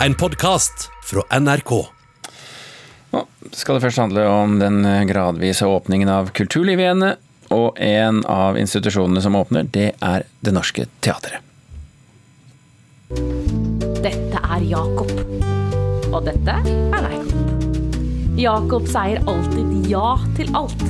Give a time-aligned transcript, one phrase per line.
[0.00, 1.70] En podkast fra NRK.
[3.10, 7.04] Nå skal det først handle om den gradvise åpningen av kulturlivet igjen.
[7.56, 11.40] Og en av institusjonene som åpner, det er Det Norske Teatret.
[14.04, 15.10] Dette er Jakob.
[16.12, 17.34] Og dette er Neikopp.
[18.36, 20.88] Jakob sier alltid ja til alt.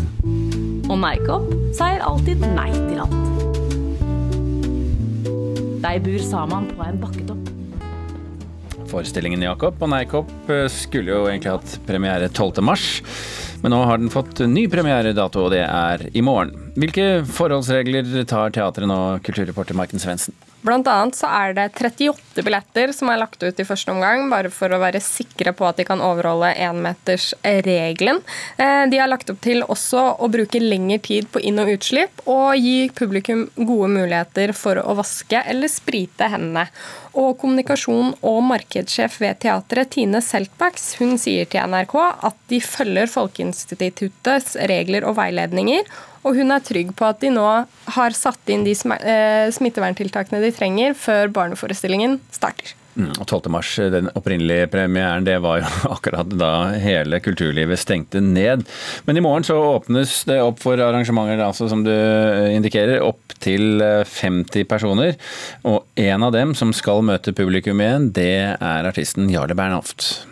[0.90, 3.20] Og Neikopp sier alltid nei til alt.
[5.86, 7.45] De bor sammen på en bakketopp.
[8.90, 12.62] Forestillingen Jakob og Neikopp eh, skulle jo egentlig hatt premiere 12.
[12.64, 12.86] mars,
[13.62, 16.54] men nå har den fått ny premieredato, og det er i morgen.
[16.78, 20.36] Hvilke forholdsregler tar teatret nå, kulturreporter Maiken Svendsen?
[20.64, 24.50] Blant annet så er det 38 billetter som er lagt ut i første omgang, bare
[24.50, 28.22] for å være sikre på at de kan overholde énmetersregelen.
[28.58, 32.24] Eh, de har lagt opp til også å bruke lengre tid på inn- og utslipp,
[32.26, 36.66] og gi publikum gode muligheter for å vaske eller sprite hendene.
[37.16, 43.08] Og kommunikasjon- og markedssjef ved teatret, Tine Seltbacks, hun sier til NRK at de følger
[43.12, 45.86] Folkeinstituttets regler og veiledninger,
[46.26, 47.46] og hun er trygg på at de nå
[47.96, 52.74] har satt inn de eh, smitteverntiltakene de trenger før barneforestillingen starter.
[52.96, 53.50] Mm, og 12.
[53.52, 58.64] mars, den opprinnelige premieren, det var jo akkurat da hele kulturlivet stengte ned.
[59.04, 63.84] Men i morgen så åpnes det opp for arrangementer, altså som du indikerer, opp til
[63.84, 65.14] 50 eh, personer.
[65.68, 70.24] Og en av dem som skal møte publikum igjen, det er artisten Jarle Bernhoft.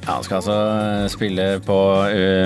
[0.00, 0.56] Ja, Han skal altså
[1.12, 1.78] spille på,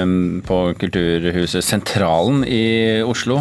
[0.04, 3.40] um, på Kulturhuset Sentralen i Oslo.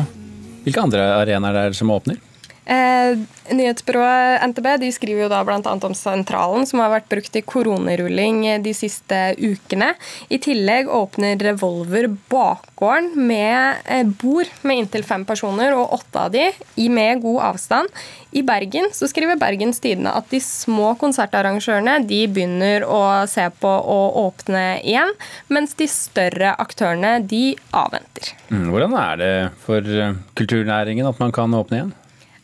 [0.63, 2.21] Hvilke andre arenaer er det som åpner?
[2.63, 3.19] Eh,
[3.51, 5.59] nyhetsbyrået NTB de skriver jo da bl.a.
[5.59, 9.93] om sentralen, som har vært brukt i koronarulling de siste ukene.
[10.31, 16.35] I tillegg åpner Revolver bakgården med eh, bord med inntil fem personer, og åtte av
[16.35, 16.51] de
[16.93, 17.91] med god avstand.
[18.33, 23.69] I Bergen så skriver Bergens Tidende at de små konsertarrangørene de begynner å se på
[23.69, 25.11] å åpne igjen,
[25.53, 27.43] mens de større aktørene de
[27.75, 28.31] avventer.
[28.49, 29.33] Mm, hvordan er det
[29.65, 31.93] for eh, kulturnæringen at man kan åpne igjen?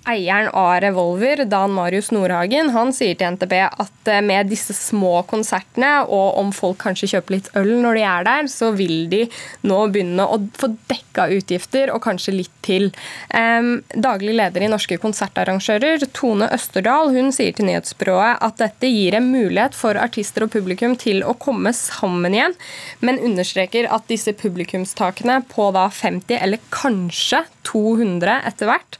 [0.09, 5.21] Eieren av Revolver, Dan Marius Nordhagen, han sier til NTB at eh, med disse små
[5.29, 9.21] konsertene, og om folk kanskje kjøper litt øl når de er der, så vil de
[9.69, 12.89] nå begynne å få dekka utgifter, og kanskje litt til.
[13.29, 19.29] Daglig leder i Norske konsertarrangører, Tone Østerdal, hun sier til nyhetsbyrået at dette gir en
[19.31, 22.57] mulighet for artister og publikum til å komme sammen igjen,
[23.05, 28.99] men understreker at disse publikumstakene på da 50 eller kanskje 200 etter hvert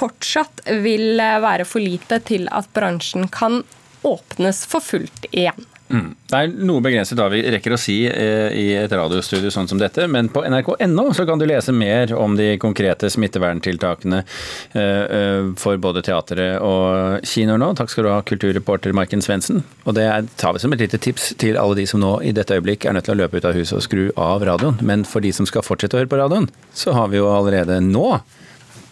[0.00, 3.62] fortsatt vil være for lite til at bransjen kan
[4.06, 5.68] åpnes for fullt igjen.
[5.90, 6.12] Mm.
[6.30, 9.80] Det er noe begrenset hva vi rekker å si eh, i et radiostudio sånn som
[9.80, 15.48] dette, men på nrk.no så kan du lese mer om de konkrete smitteverntiltakene eh, eh,
[15.58, 17.72] for både teatret og kinoer nå.
[17.80, 19.64] Takk skal du ha, kulturreporter Marken Svendsen.
[19.82, 20.06] Og det
[20.38, 22.94] tar vi som et lite tips til alle de som nå i dette øyeblikk er
[22.94, 24.78] nødt til å løpe ut av huset og skru av radioen.
[24.86, 27.82] Men for de som skal fortsette å høre på radioen, så har vi jo allerede
[27.82, 28.20] nå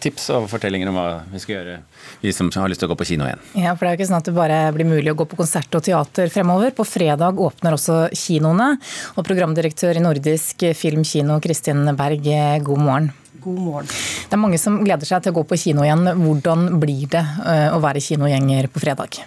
[0.03, 1.77] tips og fortellinger om hva vi skal gjøre,
[2.23, 3.45] vi som har lyst til å gå på kino igjen.
[3.59, 5.39] Ja, for Det er jo ikke sånn at det bare blir mulig å gå på
[5.39, 6.75] konsert og teater fremover.
[6.77, 8.75] På fredag åpner også kinoene.
[9.17, 12.29] Og programdirektør i Nordisk Filmkino, Kristin Berg,
[12.67, 13.11] god morgen.
[13.39, 13.91] God morgen.
[14.29, 16.07] Det er mange som gleder seg til å gå på kino igjen.
[16.19, 19.21] Hvordan blir det eh, å være kinogjenger på fredag?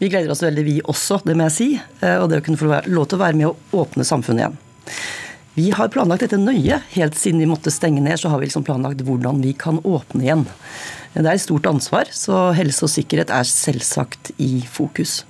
[0.00, 1.68] Vi gleder oss veldig, vi også, det må jeg si.
[2.00, 4.56] Eh, og det å kunne få lov til å være med å åpne samfunnet igjen.
[5.54, 6.78] Vi har planlagt dette nøye.
[6.94, 10.24] Helt siden vi måtte stenge ned, så har vi liksom planlagt hvordan vi kan åpne
[10.24, 10.46] igjen.
[11.12, 15.22] Det er et stort ansvar, så helse og sikkerhet er selvsagt i fokus.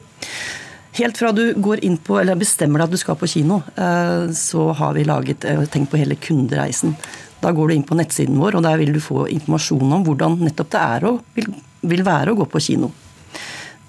[0.94, 4.28] Helt fra du går inn på, eller bestemmer deg at du skal på kino, eh,
[4.36, 6.94] så har vi laget, eh, tenkt på hele kundereisen.
[7.40, 10.38] Da går du inn på nettsiden vår, og der vil du få informasjon om hvordan
[10.38, 11.48] nettopp det er og vil,
[11.82, 12.92] vil være å gå på kino.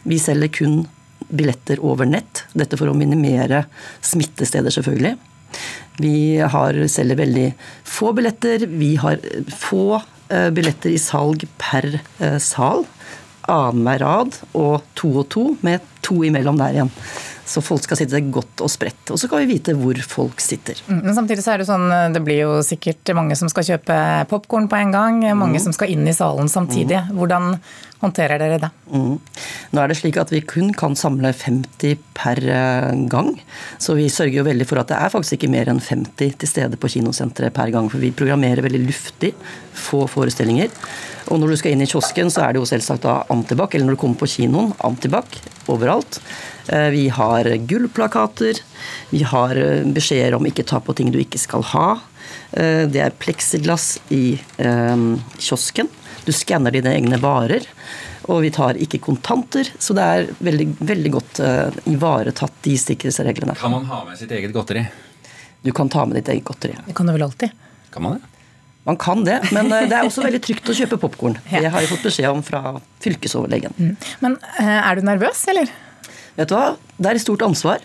[0.03, 0.87] Vi selger kun
[1.29, 3.65] billetter over nett, dette for å minimere
[4.01, 5.17] smittesteder, selvfølgelig.
[6.01, 7.47] Vi har, selger veldig
[7.85, 8.65] få billetter.
[8.67, 9.21] Vi har
[9.53, 12.85] få eh, billetter i salg per eh, sal.
[13.51, 16.91] Annenhver rad og to og to, med to imellom der igjen.
[17.45, 19.11] Så folk skal sitte godt og spredt.
[19.11, 20.79] Og så skal vi vite hvor folk sitter.
[20.87, 23.97] Mm, men samtidig så er det sånn, det blir jo sikkert mange som skal kjøpe
[24.31, 25.19] popkorn på en gang.
[25.35, 25.65] Mange mm.
[25.65, 27.01] som skal inn i salen samtidig.
[27.09, 27.17] Mm.
[27.19, 27.57] Hvordan
[28.03, 28.69] håndterer dere det?
[28.91, 29.15] Mm.
[29.73, 33.33] Nå er det slik at vi kun kan samle 50 per eh, gang.
[33.81, 36.49] Så vi sørger jo veldig for at det er faktisk ikke mer enn 50 til
[36.49, 37.89] stede på kinosenteret per gang.
[37.91, 39.33] For vi programmerer veldig luftig,
[39.75, 40.71] få forestillinger.
[41.31, 43.75] Og når du skal inn i kiosken, så er det jo selvsagt da antibac.
[43.75, 45.39] Eller når du kommer på kinoen, antibac
[45.71, 45.92] overalt.
[46.67, 48.61] Eh, vi har gullplakater.
[49.09, 51.89] Vi har eh, beskjeder om ikke ta på ting du ikke skal ha.
[52.51, 54.39] Eh, det er pleksiglass i
[55.37, 55.91] kiosken.
[56.23, 57.67] Du skanner dine egne varer.
[58.31, 63.51] Og vi tar ikke kontanter, så det er veldig, veldig godt uh, ivaretatt, de sikkerhetsreglene.
[63.59, 64.85] Kan man ha med sitt eget godteri?
[65.59, 66.77] Du kan ta med ditt eget godteri.
[66.85, 67.51] Det kan du vel alltid?
[67.91, 68.42] Kan man det?
[68.87, 71.37] Man kan det, men uh, det er også veldig trygt å kjøpe popkorn.
[71.47, 73.75] Det har jeg fått beskjed om fra fylkesoverlegen.
[73.79, 73.95] Mm.
[74.25, 75.71] Men uh, er du nervøs, eller?
[76.35, 77.83] Vet du hva, det er et stort ansvar.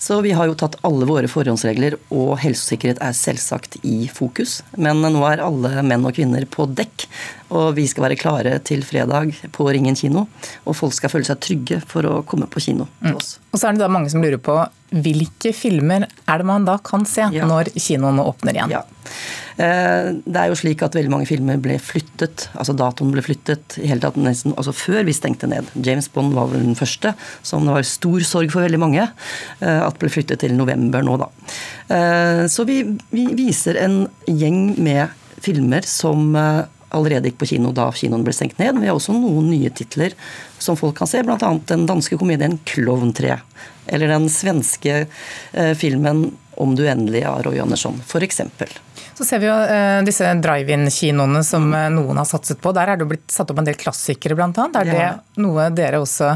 [0.00, 4.60] Så vi har jo tatt alle våre forhåndsregler, og helsesikkerhet er selvsagt i fokus.
[4.80, 7.04] Men nå er alle menn og kvinner på dekk,
[7.52, 10.24] og vi skal være klare til fredag på Ringen kino.
[10.64, 13.34] Og folk skal føle seg trygge for å komme på kino til oss.
[13.36, 13.50] Mm.
[13.50, 14.56] Og så er det da mange som lurer på
[14.90, 17.46] hvilke filmer er det man da kan se ja.
[17.46, 18.72] når kinoene åpner igjen?
[18.74, 18.82] Ja.
[19.60, 23.76] Eh, det er jo slik at veldig mange filmer ble flyttet, altså datoen ble flyttet
[23.82, 25.68] i hele tatt nesten, altså før vi stengte ned.
[25.84, 27.12] James Bond var vel den første,
[27.46, 31.16] som det var stor sorg for veldig mange eh, at ble flyttet til november nå,
[31.20, 31.30] da.
[31.90, 32.82] Eh, så vi,
[33.12, 35.08] vi viser en gjeng med
[35.40, 36.34] filmer som
[36.90, 38.74] allerede gikk på kino da kinoen ble stengt ned.
[38.74, 40.16] Men Vi har også noen nye titler
[40.60, 41.38] som folk kan se, bl.a.
[41.70, 43.38] den danske komedien 'Klovn 3'.
[43.86, 45.06] Eller den svenske
[45.78, 48.42] filmen 'Om du endelig' av Roy Andersson, f.eks.
[49.14, 49.56] Så ser vi jo
[50.04, 52.74] disse drive-in-kinoene som noen har satset på.
[52.76, 54.68] Der er det jo blitt satt opp en del klassikere, bl.a.
[54.82, 54.92] Er ja.
[54.92, 56.34] det noe dere også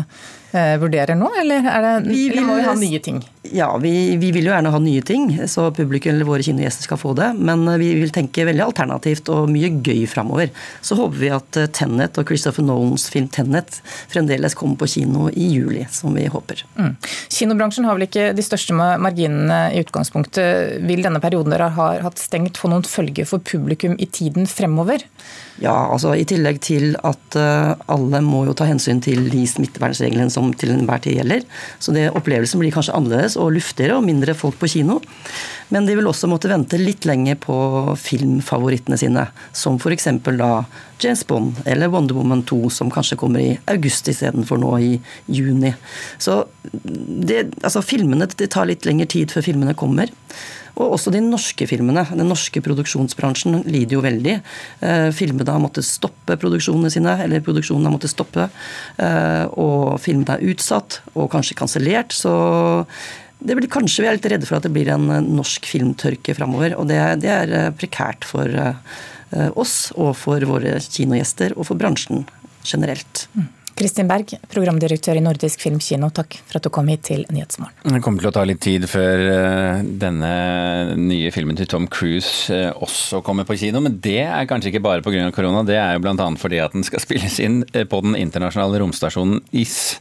[0.55, 3.23] vurderer nå, eller, det, vi, eller må vi ha nye ting?
[3.53, 6.99] Ja, vi, vi, vil jo gjerne ha nye ting, så publikum eller våre kinogjester skal
[7.01, 7.29] få det.
[7.37, 10.49] Men vi vil tenke veldig alternativt og mye gøy framover.
[10.85, 13.81] Så håper vi at Tennet og Christopher Nolans film Tennet
[14.12, 16.65] fremdeles kommer på kino i juli, som vi håper.
[16.79, 16.95] Mm.
[17.37, 20.81] Kinobransjen har vel ikke de største marginene i utgangspunktet.
[20.89, 25.05] Vil denne perioden dere har hatt stengt få noen følger for publikum i tiden fremover?
[25.62, 30.44] Ja, altså I tillegg til at alle må jo ta hensyn til de smittevernreglene som
[30.52, 31.44] til enhver tid gjelder.
[31.81, 35.00] Så det opplevelsen blir kanskje annerledes og luftigere og mindre folk på kino.
[35.73, 37.56] Men de vil også måtte vente litt lenger på
[37.99, 39.26] filmfavorittene sine.
[39.56, 40.11] Som f.eks.
[40.26, 40.50] da
[41.02, 44.93] James Bond eller Wonder Woman 2, som kanskje kommer i august istedenfor nå i
[45.26, 45.73] juni.
[46.19, 46.43] Så
[46.73, 50.12] det, altså filmene, det tar litt lengre tid før filmene kommer.
[50.75, 52.03] Og også de norske filmene.
[52.11, 54.35] Den norske produksjonsbransjen lider jo veldig.
[54.82, 58.49] Eh, filmene har måttet stoppe produksjonene sine, eller produksjonen har måttet stoppe.
[58.99, 62.15] Eh, og filmene er utsatt, og kanskje kansellert.
[62.17, 62.35] Så
[63.44, 66.35] det blir, kanskje vi er litt redde for at det blir en eh, norsk filmtørke
[66.35, 66.75] framover.
[66.81, 68.50] Og det, det, er prekært for
[69.59, 72.23] oss og for våre kinogjester og for bransjen
[72.62, 73.25] generelt.
[73.35, 73.49] Mm.
[73.75, 77.75] Kristin Berg, programdirektør i Nordisk Filmkino, takk for at du kom hit til Nyhetsmorgen.
[77.97, 79.23] Det kommer til å ta litt tid før
[79.99, 80.31] denne
[81.00, 82.55] nye filmen til Tom Cruise
[82.85, 85.26] også kommer på kino, men det er kanskje ikke bare pga.
[85.35, 85.65] korona.
[85.67, 86.29] Det er jo bl.a.
[86.38, 89.99] fordi at den skal spilles inn på den internasjonale romstasjonen IS.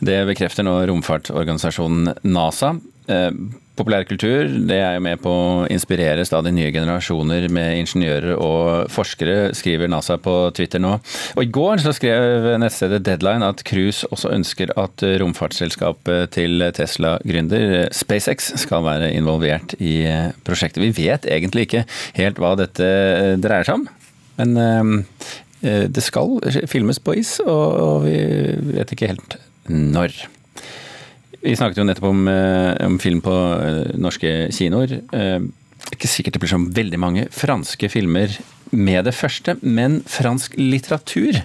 [0.00, 2.78] Det bekrefter nå romfartsorganisasjonen NASA.
[3.10, 3.32] Eh,
[3.80, 9.54] populærkultur det er jo med på å inspirere stadig nye generasjoner med ingeniører og forskere,
[9.56, 10.98] skriver NASA på Twitter nå.
[11.32, 17.88] Og I går så skrev nettstedet Deadline at Cruise også ønsker at romfartsselskapet til Tesla-gründer
[17.96, 20.02] SpaceX skal være involvert i
[20.44, 20.84] prosjektet.
[20.84, 21.86] Vi vet egentlig ikke
[22.20, 22.90] helt hva dette
[23.40, 23.88] dreier seg om,
[24.42, 24.60] men
[25.64, 26.36] eh, det skal
[26.68, 28.20] filmes på is, og vi
[28.76, 29.40] vet ikke helt
[29.70, 30.20] når.
[31.40, 35.00] Vi snakket jo nettopp om, eh, om film på eh, norske kinoer.
[35.12, 35.40] Eh,
[35.94, 38.34] ikke sikkert det blir så veldig mange franske filmer
[38.70, 41.40] med det første, men fransk litteratur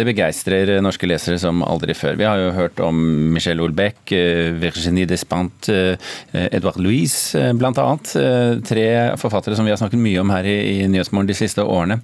[0.00, 2.16] det begeistrer norske lesere som aldri før.
[2.16, 3.04] Vi har jo hørt om
[3.34, 7.98] Michel Houellebecq, eh, Virginie Despant, Edvard Edouard Louise eh, bl.a.
[8.66, 12.00] Tre forfattere som vi har snakket mye om her i Nyhetsmorgen de siste årene.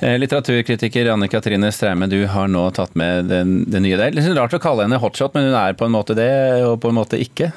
[0.00, 3.96] Litteraturkritiker Anne Katrine Straume, du har nå tatt med den, den nye.
[3.98, 6.30] Det er litt rart å kalle henne hotshot, men hun er på en måte det,
[6.64, 7.52] og på en måte ikke?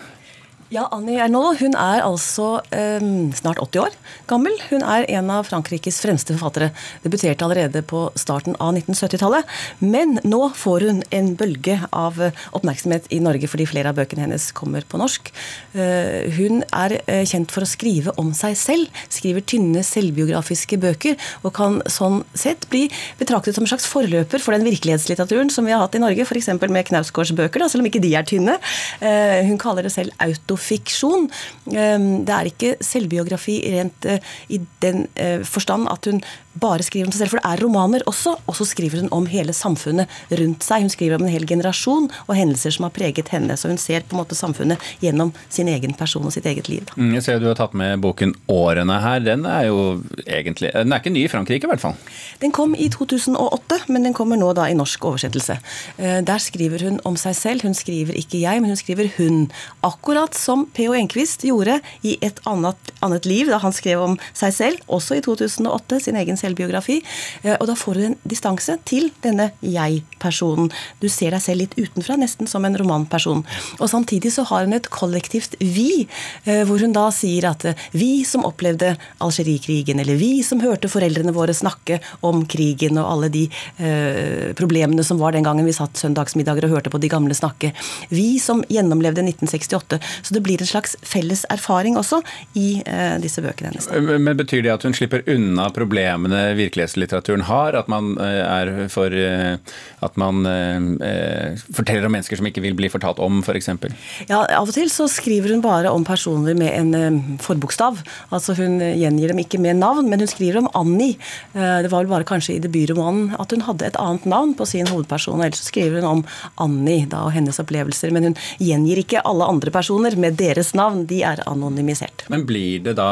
[0.68, 3.94] Ja, Annie Ernaux hun er altså um, snart 80 år
[4.28, 4.52] gammel.
[4.68, 6.74] Hun er en av Frankrikes fremste forfattere.
[7.06, 9.48] Debuterte allerede på starten av 1970-tallet.
[9.80, 12.20] Men nå får hun en bølge av
[12.52, 15.32] oppmerksomhet i Norge fordi flere av bøkene hennes kommer på norsk.
[15.72, 19.00] Uh, hun er uh, kjent for å skrive om seg selv.
[19.08, 21.16] Skriver tynne selvbiografiske bøker
[21.48, 22.90] og kan sånn sett bli
[23.22, 26.52] betraktet som en slags forløper for den virkelighetslitteraturen som vi har hatt i Norge, f.eks.
[26.60, 28.60] med Knausgårds bøker, da, selv om ikke de er tynne.
[29.00, 31.30] Uh, hun kaller det selv auto fiksjon.
[31.74, 36.22] Ehm, det er ikke selvbiografi rent eh, i den eh, forstand at hun
[36.62, 38.36] bare skriver om seg selv, for det er romaner også.
[38.48, 40.86] Og så skriver hun om hele samfunnet rundt seg.
[40.86, 43.58] Hun skriver om en hel generasjon og hendelser som har preget henne.
[43.58, 46.88] Så hun ser på en måte samfunnet gjennom sin egen person og sitt eget liv.
[46.96, 49.20] Mm, jeg ser du har tatt med boken 'Årene' her.
[49.24, 51.96] Den er jo egentlig Den er ikke ny i Frankrike, i hvert fall?
[52.40, 55.60] Den kom i 2008, men den kommer nå da i norsk oversettelse.
[55.98, 57.62] Eh, der skriver hun om seg selv.
[57.64, 59.50] Hun skriver ikke jeg, men hun skriver hun.
[59.84, 60.94] Akkurat som P.O.
[60.94, 65.24] Enquist gjorde i et annet, annet liv, da han skrev om seg selv, også i
[65.26, 67.02] 2008, sin egen selvbiografi.
[67.44, 70.72] Eh, og da får du en distanse til denne jeg-personen.
[71.02, 73.44] Du ser deg selv litt utenfra, nesten som en romanperson.
[73.78, 76.08] Og samtidig så har hun et kollektivt vi,
[76.46, 81.34] eh, hvor hun da sier at vi som opplevde Algerikrigen, eller vi som hørte foreldrene
[81.36, 83.46] våre snakke om krigen og alle de
[83.78, 87.74] eh, problemene som var den gangen vi satt søndagsmiddager og hørte på de gamle snakke.
[88.10, 90.00] Vi som gjennomlevde 1968.
[90.22, 92.22] Så det blir en slags felles erfaring også
[92.58, 93.90] i eh, disse bøkene hennes.
[94.22, 97.76] Men Betyr det at hun slipper unna problemene virkelighetslitteraturen har?
[97.78, 99.58] At man eh, er for eh,
[100.06, 103.70] At man eh, forteller om mennesker som ikke vil bli fortalt om, f.eks.?
[103.78, 103.94] For
[104.30, 108.00] ja, av og til så skriver hun bare om personer med en forbokstav.
[108.34, 111.18] Altså Hun gjengir dem ikke med navn, men hun skriver om Annie.
[111.54, 114.90] Det var vel bare kanskje i debutromanen at hun hadde et annet navn på sin
[114.90, 115.44] hovedperson.
[115.44, 116.24] Ellers så skriver hun om
[116.64, 118.14] Annie da, og hennes opplevelser.
[118.16, 121.06] Men hun gjengir ikke alle andre personer med deres navn.
[121.10, 122.26] De er anonymisert.
[122.34, 123.12] Men blir det da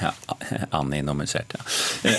[0.00, 0.12] ja,
[0.70, 1.64] Anonymisert, ja.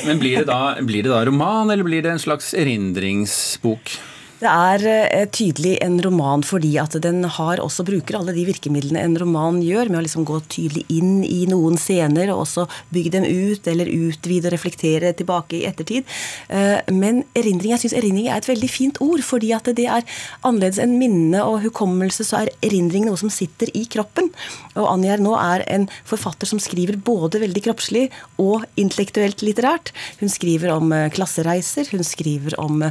[0.05, 3.97] Men blir det, da, blir det da roman, eller blir det en slags erindringsbok?
[4.41, 9.03] Det er eh, tydelig en roman fordi at den har også bruker alle de virkemidlene
[9.05, 13.11] en roman gjør, med å liksom gå tydelig inn i noen scener og også bygge
[13.13, 16.09] dem ut, eller utvide og reflektere tilbake i ettertid.
[16.49, 20.07] Eh, men erindring, jeg syns erindring er et veldig fint ord, fordi at det er
[20.41, 24.31] annerledes enn minne og hukommelse, så er erindring noe som sitter i kroppen.
[24.73, 28.07] Og Anjar nå er en forfatter som skriver både veldig kroppslig
[28.41, 29.93] og intellektuelt litterært.
[30.17, 32.81] Hun skriver om eh, klassereiser, hun skriver om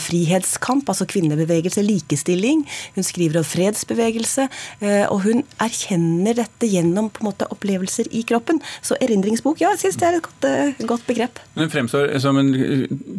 [0.00, 2.64] frihetskamp kamp, altså kvinnebevegelse, likestilling.
[2.94, 4.48] Hun skriver om fredsbevegelse.
[4.80, 8.60] Eh, og hun erkjenner dette gjennom på en måte opplevelser i kroppen.
[8.82, 11.38] Så erindringsbok, ja, jeg syns det er et godt, eh, godt begrep.
[11.56, 12.52] Hun fremstår som en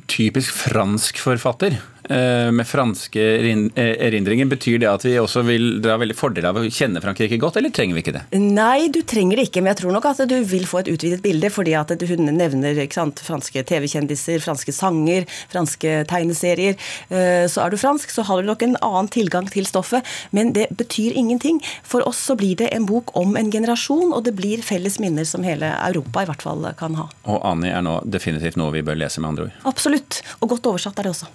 [0.08, 1.78] typisk fransk forfatter.
[2.12, 6.58] Eh, med franske eh, erindringer, betyr det at vi også vil dra veldig fordel av
[6.60, 8.24] å kjenne Frankrike godt, eller trenger vi ikke det?
[8.36, 11.22] Nei, du trenger det ikke, men jeg tror nok at du vil få et utvidet
[11.24, 16.76] bilde, fordi at hun nevner sant, franske TV-kjendiser, franske sanger, franske tegneserier.
[17.08, 20.52] Eh, så er du fransk, så har du nok en annen tilgang til stoffet, men
[20.58, 21.62] det betyr ingenting.
[21.88, 25.28] For oss så blir det en bok om en generasjon, og det blir felles minner
[25.30, 27.08] som hele Europa i hvert fall kan ha.
[27.32, 29.64] Og Annie er nå definitivt noe vi bør lese, med andre ord?
[29.72, 31.32] Absolutt, og godt oversatt er det også.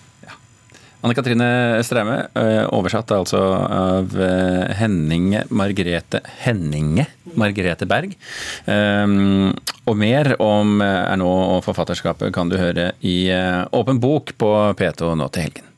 [1.04, 1.48] Anne Katrine
[1.86, 8.16] Straume, eh, oversatt altså av eh, Henninge Margrethe Henninge Margrethe Berg.
[8.64, 9.52] Um,
[9.86, 13.28] og mer om Ernaud og forfatterskapet kan du høre i
[13.76, 15.75] Åpen bok på P2 nå til helgen.